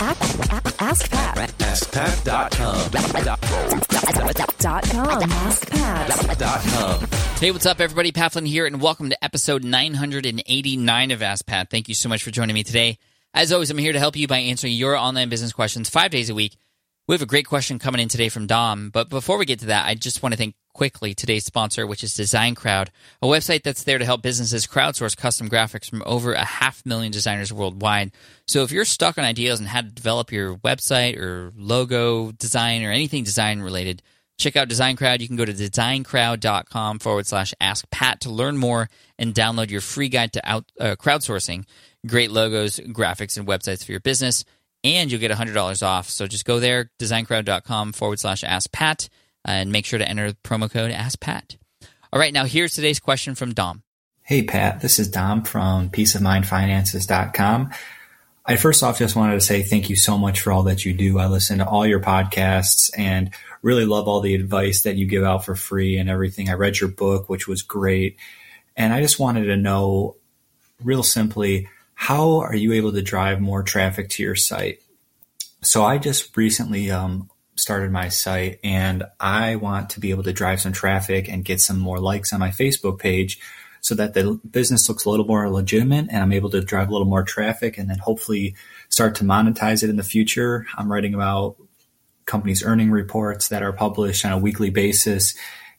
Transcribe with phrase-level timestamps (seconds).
[0.00, 1.38] Ask Pat.
[1.58, 2.90] AskPat.com.
[4.92, 5.30] Com.
[5.50, 6.18] AskPat.
[7.40, 8.12] Hey, what's up, everybody?
[8.12, 11.68] Pat here, and welcome to episode 989 of Ask Pat.
[11.68, 12.98] Thank you so much for joining me today.
[13.34, 16.30] As always, I'm here to help you by answering your online business questions five days
[16.30, 16.56] a week.
[17.08, 19.66] We have a great question coming in today from Dom, but before we get to
[19.66, 23.64] that, I just want to thank quickly today's sponsor, which is Design Crowd, a website
[23.64, 28.12] that's there to help businesses crowdsource custom graphics from over a half million designers worldwide.
[28.46, 32.84] So if you're stuck on ideas on how to develop your website or logo design
[32.84, 34.02] or anything design related,
[34.38, 35.20] check out Design Crowd.
[35.20, 39.80] You can go to designcrowd.com forward slash ask Pat to learn more and download your
[39.80, 41.64] free guide to out, uh, crowdsourcing
[42.06, 44.44] great logos, graphics, and websites for your business.
[44.84, 46.08] And you'll get $100 off.
[46.08, 49.08] So just go there, designcrowd.com forward slash ask Pat,
[49.48, 51.56] and make sure to enter the promo code ask Pat.
[52.12, 53.82] All right, now here's today's question from Dom.
[54.22, 57.70] Hey, Pat, this is Dom from peaceofmindfinances.com.
[58.44, 60.94] I first off just wanted to say thank you so much for all that you
[60.94, 61.18] do.
[61.18, 63.30] I listen to all your podcasts and
[63.62, 66.48] really love all the advice that you give out for free and everything.
[66.48, 68.16] I read your book, which was great.
[68.76, 70.16] And I just wanted to know,
[70.82, 74.80] real simply, how are you able to drive more traffic to your site?
[75.62, 80.32] So I just recently um, started my site and I want to be able to
[80.32, 83.40] drive some traffic and get some more likes on my Facebook page
[83.80, 86.92] so that the business looks a little more legitimate and I'm able to drive a
[86.92, 88.54] little more traffic and then hopefully
[88.88, 90.66] start to monetize it in the future.
[90.76, 91.56] I'm writing about
[92.26, 95.34] companies' earning reports that are published on a weekly basis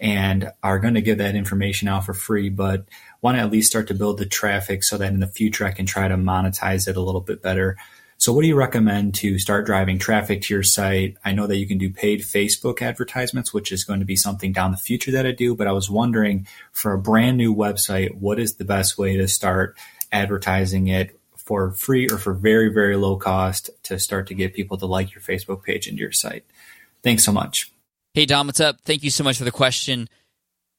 [0.00, 2.84] and are going to give that information out for free, but
[3.22, 5.72] want to at least start to build the traffic so that in the future I
[5.72, 7.76] can try to monetize it a little bit better.
[8.16, 11.16] So, what do you recommend to start driving traffic to your site?
[11.24, 14.52] I know that you can do paid Facebook advertisements, which is going to be something
[14.52, 18.14] down the future that I do, but I was wondering for a brand new website,
[18.14, 19.76] what is the best way to start
[20.12, 24.78] advertising it for free or for very, very low cost to start to get people
[24.78, 26.44] to like your Facebook page and your site?
[27.02, 27.70] Thanks so much.
[28.14, 28.80] Hey, Dom, what's up?
[28.82, 30.08] Thank you so much for the question.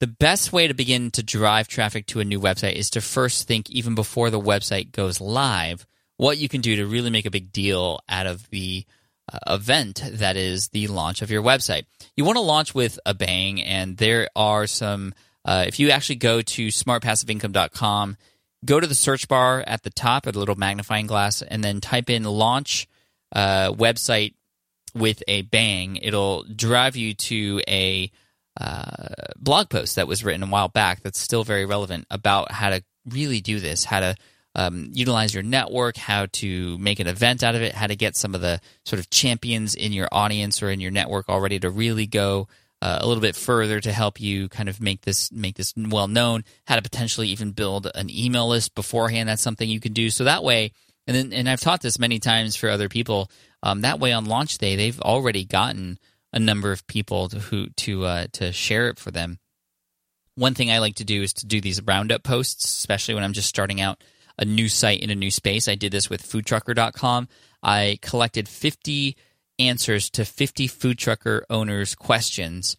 [0.00, 3.46] The best way to begin to drive traffic to a new website is to first
[3.46, 5.86] think, even before the website goes live,
[6.24, 8.86] what you can do to really make a big deal out of the
[9.30, 11.84] uh, event that is the launch of your website.
[12.16, 15.12] You want to launch with a bang, and there are some.
[15.44, 18.16] Uh, if you actually go to smartpassiveincome.com,
[18.64, 21.82] go to the search bar at the top, at a little magnifying glass, and then
[21.82, 22.88] type in launch
[23.32, 24.32] uh, website
[24.94, 25.96] with a bang.
[25.96, 28.10] It'll drive you to a
[28.58, 32.70] uh, blog post that was written a while back that's still very relevant about how
[32.70, 34.16] to really do this, how to
[34.54, 38.16] um, utilize your network, how to make an event out of it, how to get
[38.16, 41.70] some of the sort of champions in your audience or in your network already to
[41.70, 42.46] really go
[42.80, 46.06] uh, a little bit further to help you kind of make this make this well
[46.06, 46.44] known.
[46.66, 49.28] How to potentially even build an email list beforehand.
[49.28, 50.10] That's something you can do.
[50.10, 50.72] So that way,
[51.06, 53.30] and then and I've taught this many times for other people.
[53.62, 55.98] Um, that way, on launch day, they've already gotten
[56.32, 59.38] a number of people to who to uh, to share it for them.
[60.36, 63.32] One thing I like to do is to do these roundup posts, especially when I'm
[63.32, 64.02] just starting out
[64.38, 65.68] a new site in a new space.
[65.68, 67.28] I did this with foodtrucker.com.
[67.62, 69.16] I collected 50
[69.58, 72.76] answers to 50 food trucker owners' questions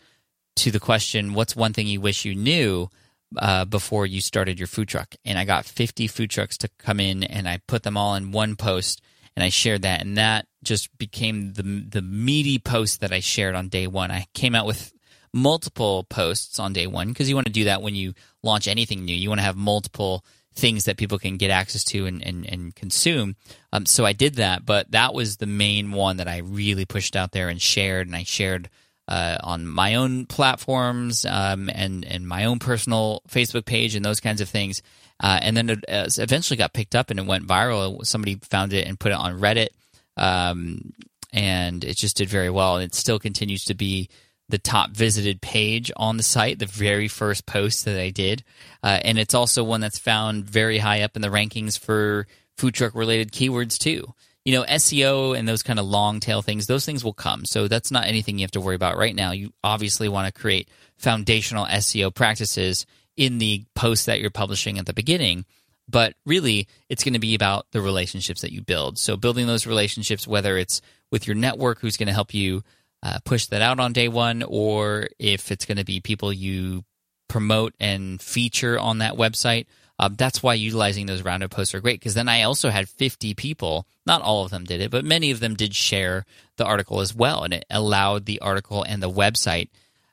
[0.57, 2.89] to the question, What's one thing you wish you knew?
[3.37, 5.15] Uh, before you started your food truck.
[5.25, 8.31] And I got 50 food trucks to come in and I put them all in
[8.31, 9.01] one post
[9.35, 10.01] and I shared that.
[10.01, 14.11] And that just became the, the meaty post that I shared on day one.
[14.11, 14.93] I came out with
[15.33, 19.03] multiple posts on day one because you want to do that when you launch anything
[19.03, 19.15] new.
[19.15, 20.23] You want to have multiple
[20.55, 23.35] things that people can get access to and, and, and consume.
[23.73, 27.15] Um, so I did that, but that was the main one that I really pushed
[27.15, 28.69] out there and shared, and I shared
[29.07, 34.19] uh, on my own platforms um, and and my own personal Facebook page and those
[34.19, 34.81] kinds of things.
[35.19, 38.05] Uh, and then it uh, eventually got picked up and it went viral.
[38.05, 39.69] Somebody found it and put it on Reddit,
[40.17, 40.93] um,
[41.31, 42.77] and it just did very well.
[42.77, 44.09] And it still continues to be
[44.49, 48.43] the top visited page on the site, the very first post that I did.
[48.83, 52.73] Uh, and it's also one that's found very high up in the rankings for food
[52.73, 54.13] truck related keywords, too.
[54.43, 57.45] You know, SEO and those kind of long tail things, those things will come.
[57.45, 59.31] So that's not anything you have to worry about right now.
[59.31, 62.85] You obviously want to create foundational SEO practices
[63.17, 65.45] in the post that you're publishing at the beginning.
[65.89, 68.97] But really, it's going to be about the relationships that you build.
[68.97, 70.81] So, building those relationships, whether it's
[71.11, 72.63] with your network who's going to help you
[73.05, 76.83] uh, push that out on day one, or if it's going to be people you
[77.27, 79.67] promote and feature on that website.
[79.99, 83.35] Um, that's why utilizing those roundup posts are great because then I also had 50
[83.35, 86.25] people, not all of them did it, but many of them did share
[86.57, 87.43] the article as well.
[87.43, 89.69] And it allowed the article and the website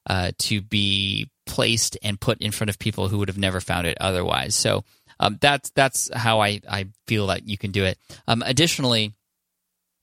[0.06, 3.86] uh, to be placed and put in front of people who would have never found
[3.86, 4.54] it otherwise.
[4.54, 4.84] So
[5.18, 7.98] um, that's that's how I, I feel that you can do it.
[8.28, 9.14] Um, additionally,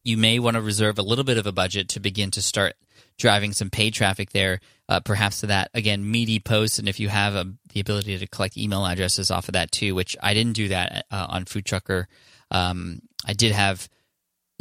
[0.04, 2.76] you may want to reserve a little bit of a budget to begin to start
[3.18, 6.80] driving some paid traffic there, uh, perhaps to that again meaty post.
[6.80, 9.94] And if you have a, the ability to collect email addresses off of that too,
[9.96, 12.08] which I didn't do that uh, on Food Trucker,
[12.52, 13.90] um, I did have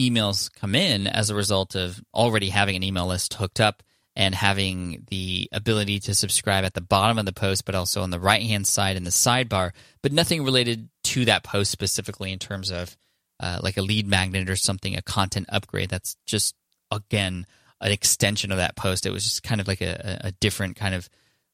[0.01, 3.83] emails come in as a result of already having an email list hooked up
[4.15, 8.11] and having the ability to subscribe at the bottom of the post, but also on
[8.11, 9.71] the right hand side in the sidebar,
[10.03, 12.97] but nothing related to that post specifically in terms of
[13.41, 15.91] uh, like a lead magnet or something, a content upgrade.
[15.91, 16.55] That's just,
[16.91, 17.47] again,
[17.81, 19.07] an extension of that post.
[19.07, 21.09] It was just kind of like a, a different kind of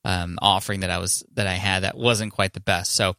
[0.05, 2.93] um, offering that I was that I had that wasn't quite the best.
[2.93, 3.17] So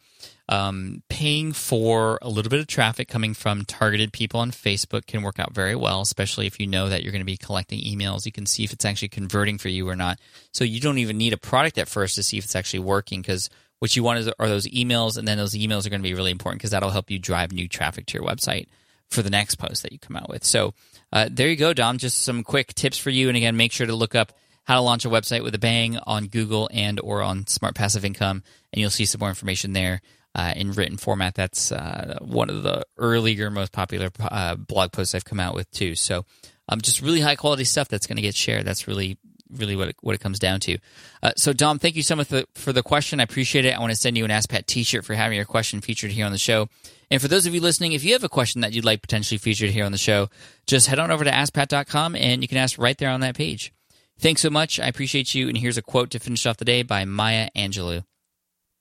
[0.48, 5.24] um, paying for a little bit of traffic coming from targeted people on Facebook can
[5.24, 8.26] work out very well, especially if you know that you're going to be collecting emails.
[8.26, 10.20] You can see if it's actually converting for you or not.
[10.52, 13.22] So you don't even need a product at first to see if it's actually working
[13.22, 13.50] because
[13.80, 16.14] what you want is, are those emails, and then those emails are going to be
[16.14, 18.68] really important because that'll help you drive new traffic to your website
[19.10, 20.44] for the next post that you come out with.
[20.44, 20.74] So
[21.12, 21.98] uh, there you go, Dom.
[21.98, 23.28] Just some quick tips for you.
[23.28, 24.32] And again, make sure to look up
[24.66, 28.04] how to launch a website with a bang on Google and or on Smart Passive
[28.04, 30.02] Income, and you'll see some more information there.
[30.34, 35.16] Uh, in written format, that's uh, one of the earlier, most popular uh, blog posts
[35.16, 35.96] I've come out with too.
[35.96, 36.26] So,
[36.68, 38.66] um, just really high quality stuff that's going to get shared.
[38.66, 39.18] That's really
[39.50, 40.78] really what it, what it comes down to.
[41.22, 43.20] Uh, so, Dom, thank you so much for, for, the question.
[43.20, 43.76] I appreciate it.
[43.76, 46.26] I want to send you an Ask Pat T-shirt for having your question featured here
[46.26, 46.68] on the show.
[47.12, 49.38] And for those of you listening, if you have a question that you'd like potentially
[49.38, 50.30] featured here on the show,
[50.66, 53.72] just head on over to AskPat.com and you can ask right there on that page.
[54.20, 54.80] Thanks so much.
[54.80, 55.48] I appreciate you.
[55.48, 58.04] And here's a quote to finish off the day by Maya Angelou.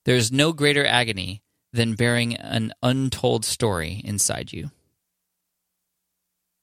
[0.04, 1.42] There is no greater agony
[1.72, 4.70] than bearing an untold story inside you.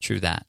[0.02, 0.46] True that.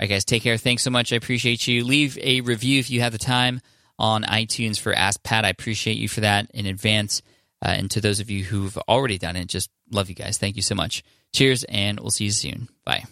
[0.00, 0.56] All right, guys, take care.
[0.56, 1.12] Thanks so much.
[1.12, 1.84] I appreciate you.
[1.84, 3.60] Leave a review if you have the time
[3.98, 5.44] on iTunes for Ask Pat.
[5.44, 7.22] I appreciate you for that in advance.
[7.64, 10.38] Uh, and to those of you who've already done it, just love you guys.
[10.38, 11.04] Thank you so much.
[11.32, 12.68] Cheers, and we'll see you soon.
[12.84, 13.04] Bye.